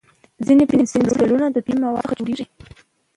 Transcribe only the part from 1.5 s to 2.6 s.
د طبیعي موادو څخه جوړېږي.